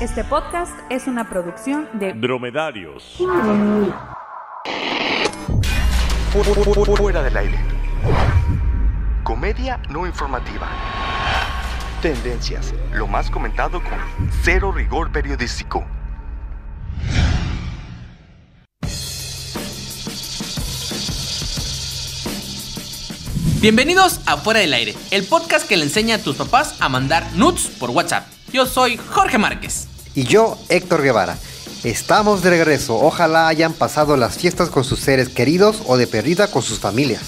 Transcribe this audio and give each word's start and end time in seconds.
Este 0.00 0.24
podcast 0.24 0.72
es 0.88 1.06
una 1.06 1.28
producción 1.28 1.86
de 1.92 2.14
Dromedarios. 2.14 3.18
Fuera 6.96 7.22
del 7.22 7.36
aire. 7.36 7.58
Comedia 9.22 9.78
no 9.90 10.06
informativa. 10.06 10.70
Tendencias. 12.00 12.72
Lo 12.94 13.06
más 13.08 13.30
comentado 13.30 13.82
con 13.82 14.30
cero 14.42 14.72
rigor 14.72 15.12
periodístico. 15.12 15.84
Bienvenidos 23.60 24.22
a 24.24 24.38
Fuera 24.38 24.60
del 24.60 24.72
Aire, 24.72 24.94
el 25.10 25.26
podcast 25.26 25.68
que 25.68 25.76
le 25.76 25.82
enseña 25.82 26.14
a 26.14 26.18
tus 26.22 26.36
papás 26.36 26.80
a 26.80 26.88
mandar 26.88 27.30
nudes 27.34 27.66
por 27.78 27.90
WhatsApp. 27.90 28.39
Yo 28.52 28.66
soy 28.66 28.96
Jorge 28.96 29.38
Márquez. 29.38 29.86
Y 30.14 30.24
yo, 30.24 30.58
Héctor 30.68 31.02
Guevara. 31.02 31.38
Estamos 31.84 32.42
de 32.42 32.50
regreso. 32.50 32.96
Ojalá 32.96 33.48
hayan 33.48 33.72
pasado 33.72 34.16
las 34.16 34.36
fiestas 34.36 34.68
con 34.68 34.84
sus 34.84 35.00
seres 35.00 35.28
queridos 35.28 35.82
o 35.86 35.96
de 35.96 36.06
perdida 36.06 36.48
con 36.48 36.62
sus 36.62 36.78
familias. 36.78 37.22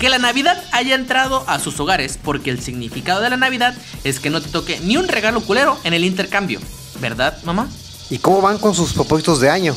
Que 0.00 0.08
la 0.08 0.18
Navidad 0.18 0.62
haya 0.72 0.96
entrado 0.96 1.44
a 1.46 1.58
sus 1.60 1.78
hogares, 1.80 2.18
porque 2.22 2.50
el 2.50 2.60
significado 2.60 3.20
de 3.20 3.30
la 3.30 3.36
Navidad 3.36 3.74
es 4.02 4.18
que 4.18 4.28
no 4.28 4.42
te 4.42 4.48
toque 4.48 4.80
ni 4.80 4.96
un 4.96 5.08
regalo 5.08 5.40
culero 5.40 5.78
en 5.84 5.94
el 5.94 6.04
intercambio. 6.04 6.60
¿Verdad, 7.00 7.38
mamá? 7.44 7.68
¿Y 8.10 8.18
cómo 8.18 8.42
van 8.42 8.58
con 8.58 8.74
sus 8.74 8.92
propósitos 8.92 9.40
de 9.40 9.50
año? 9.50 9.74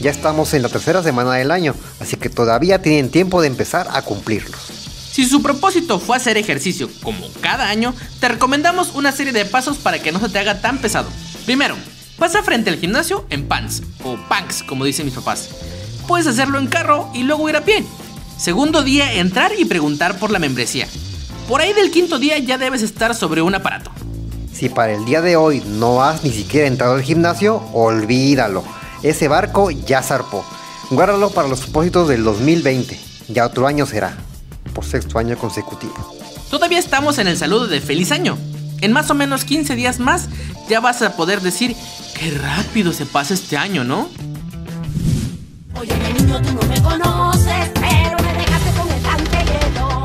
Ya 0.00 0.10
estamos 0.10 0.52
en 0.54 0.62
la 0.62 0.68
tercera 0.68 1.02
semana 1.02 1.34
del 1.34 1.50
año, 1.50 1.74
así 2.00 2.16
que 2.16 2.28
todavía 2.28 2.82
tienen 2.82 3.10
tiempo 3.10 3.40
de 3.40 3.46
empezar 3.46 3.88
a 3.92 4.02
cumplirlos. 4.02 4.79
Si 5.10 5.24
su 5.24 5.42
propósito 5.42 5.98
fue 5.98 6.16
hacer 6.16 6.36
ejercicio 6.36 6.88
como 7.02 7.26
cada 7.40 7.68
año, 7.68 7.94
te 8.20 8.28
recomendamos 8.28 8.92
una 8.94 9.10
serie 9.10 9.32
de 9.32 9.44
pasos 9.44 9.78
para 9.78 10.00
que 10.00 10.12
no 10.12 10.20
se 10.20 10.28
te 10.28 10.38
haga 10.38 10.60
tan 10.60 10.78
pesado. 10.78 11.08
Primero, 11.46 11.76
pasa 12.16 12.44
frente 12.44 12.70
al 12.70 12.78
gimnasio 12.78 13.26
en 13.28 13.48
pants, 13.48 13.82
o 14.04 14.16
punks 14.28 14.62
como 14.62 14.84
dicen 14.84 15.06
mis 15.06 15.14
papás. 15.14 15.48
Puedes 16.06 16.28
hacerlo 16.28 16.58
en 16.58 16.68
carro 16.68 17.10
y 17.12 17.24
luego 17.24 17.48
ir 17.48 17.56
a 17.56 17.64
pie. 17.64 17.84
Segundo 18.38 18.82
día, 18.82 19.14
entrar 19.14 19.52
y 19.58 19.64
preguntar 19.64 20.18
por 20.18 20.30
la 20.30 20.38
membresía. 20.38 20.86
Por 21.48 21.60
ahí 21.60 21.72
del 21.72 21.90
quinto 21.90 22.20
día 22.20 22.38
ya 22.38 22.56
debes 22.56 22.82
estar 22.82 23.14
sobre 23.14 23.42
un 23.42 23.54
aparato. 23.54 23.90
Si 24.52 24.68
para 24.68 24.92
el 24.92 25.04
día 25.04 25.22
de 25.22 25.36
hoy 25.36 25.60
no 25.66 26.04
has 26.04 26.22
ni 26.22 26.30
siquiera 26.30 26.68
entrado 26.68 26.94
al 26.94 27.02
gimnasio, 27.02 27.56
olvídalo. 27.72 28.62
Ese 29.02 29.26
barco 29.26 29.70
ya 29.70 30.02
zarpó. 30.02 30.44
Guárdalo 30.90 31.30
para 31.30 31.48
los 31.48 31.60
propósitos 31.60 32.08
del 32.08 32.22
2020. 32.22 32.98
Ya 33.28 33.46
otro 33.46 33.66
año 33.66 33.86
será. 33.86 34.16
Por 34.80 34.88
sexto 34.88 35.18
año 35.18 35.36
consecutivo. 35.36 35.92
Todavía 36.48 36.78
estamos 36.78 37.18
en 37.18 37.28
el 37.28 37.36
saludo 37.36 37.66
de 37.66 37.82
feliz 37.82 38.12
año. 38.12 38.38
En 38.80 38.92
más 38.92 39.10
o 39.10 39.14
menos 39.14 39.44
15 39.44 39.76
días 39.76 40.00
más 40.00 40.30
ya 40.70 40.80
vas 40.80 41.02
a 41.02 41.16
poder 41.16 41.42
decir 41.42 41.76
qué 42.18 42.30
rápido 42.30 42.94
se 42.94 43.04
pasa 43.04 43.34
este 43.34 43.58
año, 43.58 43.84
¿no? 43.84 44.08
Oye, 45.78 45.92
niño, 46.14 46.40
tú 46.40 46.54
no 46.54 46.62
me 46.62 46.80
conoces, 46.80 47.70
pero 47.74 48.16
me 48.22 48.32
dejaste 48.32 48.70
con 48.78 48.90
el 48.90 49.02
tanque 49.02 49.44
lleno. 49.44 50.02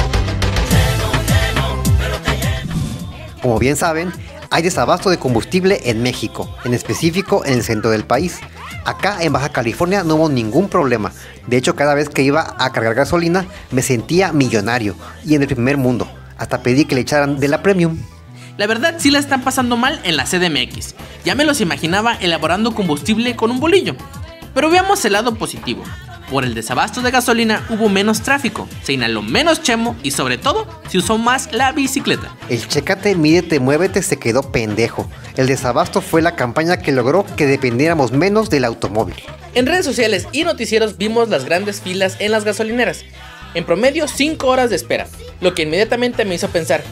Como 3.42 3.58
bien 3.60 3.78
saben, 3.78 4.12
hay 4.56 4.64
desabasto 4.64 5.10
de 5.10 5.20
combustible 5.20 5.82
en 5.84 6.02
México, 6.02 6.50
en 6.64 6.74
específico 6.74 7.44
en 7.46 7.56
el 7.56 7.64
centro 7.64 7.92
del 7.92 8.06
país. 8.06 8.40
Acá 8.86 9.18
en 9.20 9.34
Baja 9.34 9.50
California 9.50 10.06
no 10.06 10.16
hubo 10.16 10.30
ningún 10.30 10.70
problema. 10.70 11.12
De 11.46 11.58
hecho, 11.58 11.76
cada 11.76 11.94
vez 11.94 12.08
que 12.08 12.22
iba 12.22 12.56
a 12.58 12.72
cargar 12.72 12.96
gasolina 12.96 13.46
me 13.72 13.82
sentía 13.82 14.32
millonario 14.32 14.96
y 15.26 15.36
en 15.36 15.42
el 15.42 15.50
primer 15.50 15.76
mundo. 15.76 16.08
Hasta 16.38 16.64
pedí 16.64 16.86
que 16.86 16.96
le 16.96 17.02
echaran 17.02 17.38
de 17.38 17.50
la 17.50 17.62
premium. 17.62 17.98
La 18.56 18.66
verdad 18.66 18.96
sí 18.98 19.12
la 19.12 19.20
están 19.20 19.44
pasando 19.44 19.76
mal 19.76 20.00
en 20.06 20.16
la 20.16 20.24
CDMX. 20.24 20.96
Ya 21.26 21.36
me 21.36 21.44
los 21.44 21.60
imaginaba 21.60 22.14
elaborando 22.14 22.74
combustible 22.74 23.36
con 23.36 23.52
un 23.52 23.60
bolillo. 23.60 23.98
Pero 24.54 24.70
veamos 24.70 25.04
el 25.04 25.12
lado 25.12 25.36
positivo. 25.36 25.84
Por 26.30 26.44
el 26.44 26.56
desabasto 26.56 27.02
de 27.02 27.12
gasolina 27.12 27.66
hubo 27.70 27.88
menos 27.88 28.22
tráfico, 28.22 28.68
se 28.82 28.94
inhaló 28.94 29.22
menos 29.22 29.62
chemo 29.62 29.96
y 30.02 30.12
sobre 30.12 30.38
todo 30.38 30.68
se 30.90 30.98
usó 30.98 31.18
más 31.18 31.54
la 31.54 31.72
bicicleta. 31.72 32.36
El 32.50 32.68
chécate, 32.68 33.16
mídete, 33.16 33.60
muévete 33.60 34.02
se 34.02 34.18
quedó 34.18 34.52
pendejo. 34.52 35.08
El 35.38 35.48
desabasto 35.48 36.02
fue 36.02 36.24
la 36.24 36.36
campaña 36.36 36.78
que 36.78 36.92
logró 36.92 37.26
que 37.36 37.46
dependiéramos 37.46 38.12
menos 38.12 38.50
del 38.50 38.66
automóvil. 38.66 39.16
En 39.54 39.68
redes 39.68 39.86
sociales 39.86 40.28
y 40.32 40.44
noticieros 40.44 40.98
vimos 40.98 41.30
las 41.30 41.46
grandes 41.46 41.80
filas 41.80 42.18
en 42.20 42.32
las 42.32 42.44
gasolineras. 42.44 43.06
En 43.54 43.64
promedio 43.64 44.08
5 44.08 44.48
horas 44.48 44.70
de 44.70 44.76
espera, 44.76 45.08
lo 45.42 45.54
que 45.54 45.64
inmediatamente 45.64 46.26
me 46.26 46.36
hizo 46.36 46.50
pensar, 46.50 46.84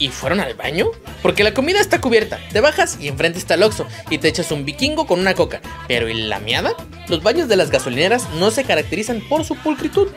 ¿y 0.00 0.08
fueron 0.08 0.40
al 0.40 0.54
baño? 0.54 0.86
Porque 1.22 1.44
la 1.44 1.54
comida 1.54 1.78
está 1.78 2.00
cubierta, 2.00 2.40
te 2.50 2.60
bajas 2.60 2.96
y 2.98 3.06
enfrente 3.06 3.38
está 3.38 3.54
el 3.54 3.62
Oxxo 3.62 3.86
y 4.10 4.18
te 4.18 4.26
echas 4.26 4.50
un 4.50 4.64
vikingo 4.64 5.06
con 5.06 5.20
una 5.20 5.34
coca. 5.34 5.60
Pero 5.86 6.08
¿y 6.08 6.14
la 6.14 6.40
miada? 6.40 6.72
Los 7.06 7.22
baños 7.22 7.46
de 7.46 7.56
las 7.56 7.70
gasolineras 7.70 8.28
no 8.40 8.50
se 8.50 8.64
caracterizan 8.64 9.20
por 9.28 9.44
su 9.44 9.54
pulcritud. 9.54 10.08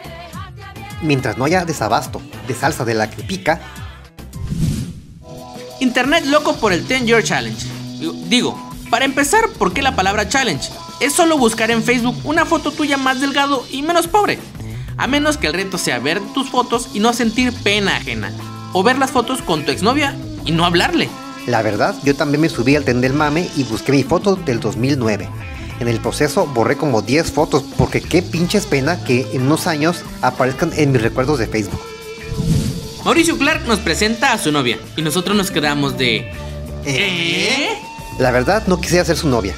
Mientras 1.03 1.37
no 1.37 1.45
haya 1.45 1.65
desabasto 1.65 2.21
de 2.47 2.55
salsa 2.55 2.85
de 2.85 2.95
la 2.95 3.11
que 3.11 3.21
pica, 3.21 3.61
Internet 5.79 6.25
loco 6.27 6.55
por 6.55 6.71
el 6.71 6.87
10 6.87 7.05
Year 7.05 7.23
Challenge. 7.23 7.67
Digo, 8.29 8.57
para 8.89 9.03
empezar, 9.03 9.49
¿por 9.57 9.73
qué 9.73 9.81
la 9.81 9.95
palabra 9.95 10.29
challenge? 10.29 10.69
Es 11.01 11.13
solo 11.13 11.37
buscar 11.37 11.71
en 11.71 11.83
Facebook 11.83 12.15
una 12.23 12.45
foto 12.45 12.71
tuya 12.71 12.95
más 12.95 13.19
delgado 13.19 13.65
y 13.69 13.81
menos 13.81 14.07
pobre. 14.07 14.39
A 14.95 15.07
menos 15.07 15.37
que 15.37 15.47
el 15.47 15.53
reto 15.53 15.77
sea 15.77 15.99
ver 15.99 16.21
tus 16.33 16.49
fotos 16.49 16.89
y 16.93 16.99
no 16.99 17.11
sentir 17.11 17.51
pena 17.63 17.97
ajena. 17.97 18.31
O 18.73 18.83
ver 18.83 18.97
las 18.97 19.11
fotos 19.11 19.41
con 19.41 19.63
tu 19.63 19.71
exnovia 19.71 20.17
y 20.45 20.51
no 20.51 20.65
hablarle. 20.65 21.09
la 21.47 21.61
verdad, 21.61 21.95
yo 22.03 22.15
también 22.15 22.41
me 22.41 22.49
subí 22.49 22.75
al 22.75 22.83
tren 22.83 23.01
del 23.01 23.13
mame 23.13 23.49
y 23.55 23.63
busqué 23.63 23.91
mi 23.91 24.03
foto 24.03 24.35
del 24.35 24.59
2009. 24.59 25.29
En 25.79 25.87
el 25.87 25.99
proceso 25.99 26.45
borré 26.47 26.77
como 26.77 27.01
10 27.01 27.31
fotos 27.31 27.63
porque 27.77 28.01
qué 28.01 28.21
pinches 28.21 28.65
pena 28.65 29.03
que 29.03 29.27
en 29.33 29.43
unos 29.43 29.67
años 29.67 30.03
aparezcan 30.21 30.71
en 30.75 30.91
mis 30.91 31.01
recuerdos 31.01 31.39
de 31.39 31.47
Facebook. 31.47 31.81
Mauricio 33.03 33.37
Clark 33.37 33.67
nos 33.67 33.79
presenta 33.79 34.31
a 34.31 34.37
su 34.37 34.51
novia 34.51 34.79
y 34.95 35.01
nosotros 35.01 35.35
nos 35.35 35.51
quedamos 35.51 35.97
de... 35.97 36.31
¿Eh? 36.85 37.69
La 38.17 38.31
verdad 38.31 38.63
no 38.67 38.79
quisiera 38.79 39.03
ser 39.03 39.17
su 39.17 39.27
novia. 39.27 39.55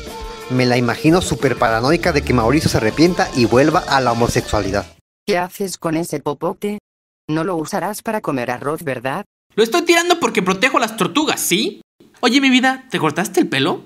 Me 0.49 0.65
la 0.65 0.77
imagino 0.77 1.21
súper 1.21 1.57
paranoica 1.57 2.11
de 2.11 2.21
que 2.23 2.33
Mauricio 2.33 2.69
se 2.69 2.77
arrepienta 2.77 3.29
y 3.35 3.45
vuelva 3.45 3.79
a 3.79 4.01
la 4.01 4.11
homosexualidad. 4.11 4.85
¿Qué 5.27 5.37
haces 5.37 5.77
con 5.77 5.95
ese 5.97 6.19
popote? 6.19 6.79
No 7.27 7.43
lo 7.43 7.55
usarás 7.55 8.03
para 8.03 8.21
comer 8.21 8.51
arroz, 8.51 8.83
¿verdad? 8.83 9.25
Lo 9.55 9.63
estoy 9.63 9.81
tirando 9.81 10.19
porque 10.19 10.43
protejo 10.43 10.77
a 10.77 10.81
las 10.81 10.95
tortugas, 10.95 11.39
¿sí? 11.41 11.81
Oye, 12.19 12.39
mi 12.39 12.51
vida, 12.51 12.85
¿te 12.91 12.99
cortaste 12.99 13.39
el 13.39 13.49
pelo? 13.49 13.81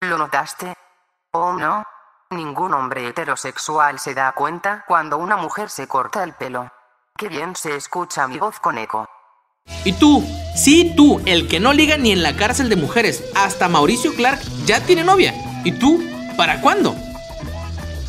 ¿Lo 0.00 0.16
notaste? 0.16 0.72
¿O 1.32 1.52
no? 1.52 1.84
Ningún 2.30 2.72
hombre 2.72 3.06
heterosexual 3.06 3.98
se 3.98 4.14
da 4.14 4.32
cuenta 4.32 4.84
cuando 4.88 5.18
una 5.18 5.36
mujer 5.36 5.68
se 5.68 5.86
corta 5.86 6.24
el 6.24 6.32
pelo. 6.32 6.70
Qué 7.18 7.28
bien 7.28 7.54
se 7.54 7.76
escucha 7.76 8.26
mi 8.28 8.38
voz 8.38 8.58
con 8.60 8.78
eco. 8.78 9.06
Y 9.84 9.92
tú, 9.92 10.24
sí, 10.56 10.94
tú, 10.96 11.20
el 11.26 11.48
que 11.48 11.60
no 11.60 11.74
liga 11.74 11.98
ni 11.98 12.12
en 12.12 12.22
la 12.22 12.34
cárcel 12.34 12.70
de 12.70 12.76
mujeres, 12.76 13.30
hasta 13.34 13.68
Mauricio 13.68 14.14
Clark 14.14 14.40
ya 14.64 14.80
tiene 14.86 15.04
novia. 15.04 15.34
¿Y 15.64 15.72
tú, 15.72 16.02
para 16.36 16.62
cuándo? 16.62 16.94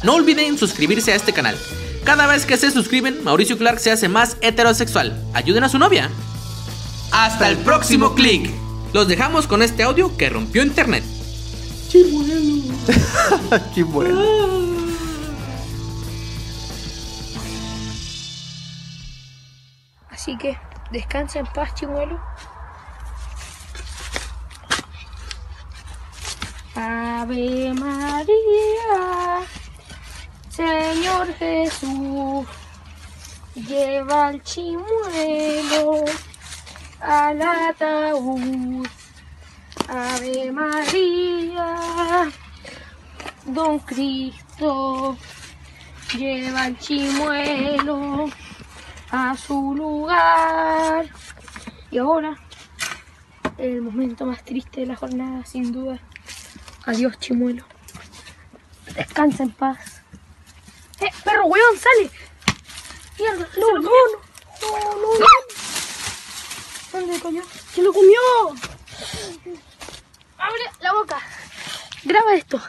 No 0.03 0.16
olviden 0.16 0.58
suscribirse 0.58 1.12
a 1.12 1.16
este 1.16 1.34
canal. 1.34 1.58
Cada 2.03 2.28
vez 2.28 2.45
que 2.45 2.57
se 2.57 2.72
suscriben, 2.72 3.23
Mauricio 3.23 3.57
Clark 3.57 3.79
se 3.79 3.91
hace 3.91 4.09
más 4.09 4.38
heterosexual. 4.41 5.23
Ayuden 5.34 5.63
a 5.63 5.69
su 5.69 5.79
novia. 5.79 6.09
Hasta 7.12 7.50
el 7.50 7.57
próximo 7.57 8.16
clic. 8.16 8.50
Los 8.94 9.07
dejamos 9.07 9.47
con 9.47 9.62
este 9.62 9.84
audio 9.84 10.17
que 10.17 10.29
rompió 10.29 10.63
internet. 10.63 11.03
Qué 13.73 13.84
bueno. 13.84 14.22
Así 20.09 20.38
que 20.38 20.57
descansa 20.91 21.40
en 21.40 21.47
paz, 21.47 21.73
chimuelo. 21.73 22.19
Ave 26.75 27.73
María, 27.73 28.34
Señor 30.61 31.34
Jesús, 31.40 32.46
lleva 33.55 34.28
al 34.28 34.43
chimuelo 34.43 36.05
al 36.99 37.41
ataúd. 37.41 38.87
Ave 39.87 40.52
María, 40.52 42.29
Don 43.43 43.79
Cristo, 43.79 45.17
lleva 46.16 46.66
al 46.66 46.78
chimuelo 46.78 48.29
a 49.09 49.35
su 49.35 49.73
lugar. 49.73 51.09
Y 51.90 51.97
ahora, 51.97 52.37
el 53.57 53.81
momento 53.81 54.28
más 54.28 54.46
triste 54.46 54.81
de 54.81 54.85
la 54.85 54.96
jornada, 54.96 55.43
sin 55.43 55.72
duda. 55.72 55.97
Adiós, 56.85 57.17
chimuelo. 57.17 57.66
Descansa 58.93 59.41
en 59.41 59.52
paz. 59.52 60.02
¡Eh, 61.02 61.12
perro, 61.24 61.46
weón, 61.46 61.78
sale! 61.78 62.09
Mierda, 63.20 63.48
no, 63.58 63.74
no, 63.74 63.82
no, 63.82 63.90
no, 64.62 64.96
no, 64.96 65.20
no. 65.20 65.28
¿Dónde 66.92 67.20
coño? 67.20 67.44
¡Se 67.74 67.82
lo 67.82 67.92
comió! 67.92 68.20
¡Abre 70.38 70.62
la 70.80 70.94
boca! 70.94 71.22
graba 72.03 72.34
esto. 72.36 72.62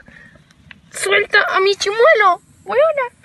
Suelta 0.90 1.44
a 1.54 1.60
mi 1.60 1.74
chimuelo, 1.76 2.40
weona. 2.64 3.21